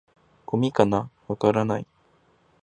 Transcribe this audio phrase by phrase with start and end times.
[0.47, 1.85] 「ゴミかな？」「わからない」